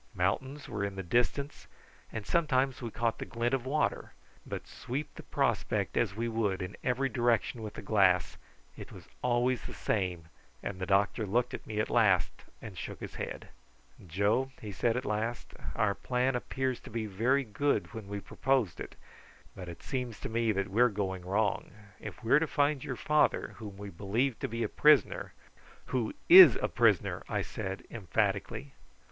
Mountains 0.15 0.67
were 0.67 0.83
in 0.83 0.95
the 0.95 1.03
distance, 1.03 1.67
and 2.11 2.25
sometimes 2.25 2.81
we 2.81 2.89
caught 2.89 3.19
the 3.19 3.23
glint 3.27 3.53
of 3.53 3.67
water; 3.67 4.13
but 4.47 4.65
sweep 4.65 5.13
the 5.13 5.21
prospect 5.21 5.95
as 5.95 6.15
we 6.15 6.27
would 6.27 6.59
in 6.63 6.75
every 6.83 7.07
direction 7.07 7.61
with 7.61 7.75
the 7.75 7.83
glass 7.83 8.35
it 8.75 8.91
was 8.91 9.07
always 9.21 9.61
the 9.61 9.75
same, 9.75 10.27
and 10.63 10.79
the 10.79 10.87
doctor 10.87 11.23
looked 11.27 11.53
at 11.53 11.67
me 11.67 11.79
at 11.79 11.87
last 11.87 12.31
and 12.63 12.79
shook 12.79 12.99
his 12.99 13.13
head. 13.13 13.49
"Joe," 14.07 14.49
he 14.59 14.71
said 14.71 14.97
at 14.97 15.05
last, 15.05 15.53
"our 15.75 15.93
plan 15.93 16.35
appeared 16.35 16.77
to 16.77 16.89
be 16.89 17.05
very 17.05 17.43
good 17.43 17.93
when 17.93 18.07
we 18.07 18.19
proposed 18.21 18.79
it, 18.79 18.95
but 19.55 19.69
it 19.69 19.83
seems 19.83 20.19
to 20.21 20.29
me 20.29 20.51
that 20.51 20.69
we 20.71 20.81
are 20.81 20.89
going 20.89 21.23
wrong. 21.23 21.69
If 21.99 22.23
we 22.23 22.31
are 22.31 22.39
to 22.39 22.47
find 22.47 22.83
your 22.83 22.95
father, 22.95 23.49
whom 23.59 23.77
we 23.77 23.91
believe 23.91 24.39
to 24.39 24.47
be 24.47 24.63
a 24.63 24.67
prisoner" 24.67 25.33
"Who 25.93 26.15
is 26.27 26.55
a 26.55 26.69
prisoner!" 26.69 27.21
I 27.29 27.43
said 27.43 27.83
emphatically. 27.91 28.73